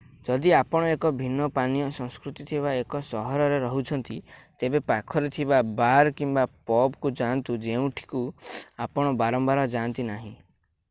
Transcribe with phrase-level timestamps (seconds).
[0.27, 4.17] ଯଦି ଆପଣ ଏକ ଭିନ୍ନ ପାନୀୟ ସଂସ୍କୃତି ଥିବା ଏକ ସହରରେ ରହୁଛନ୍ତି
[4.63, 8.23] ତେବେ ପାଖରେ ଥିବା ବାର୍ କିମ୍ବା ପବ୍ କୁ ଯାଆନ୍ତୁ ଯେଉଁଠିକୁ
[8.87, 10.33] ଆପଣ ବାରମ୍ବାର ଯାଆନ୍ତି ନାହିଁ